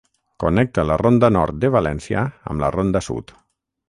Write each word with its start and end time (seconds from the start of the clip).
Connecta 0.43 0.85
la 0.91 0.95
Ronda 1.01 1.29
Nord 1.35 1.59
de 1.65 1.71
València 1.75 2.23
amb 2.53 2.65
la 2.65 2.71
Ronda 2.77 3.03
Sud. 3.09 3.35